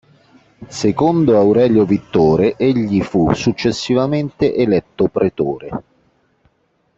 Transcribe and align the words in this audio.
Secondo 0.67 1.37
Aurelio 1.37 1.85
Vittore 1.85 2.55
egli 2.57 3.03
fu 3.03 3.31
successivamente 3.35 4.55
eletto 4.55 5.07
pretore. 5.09 5.83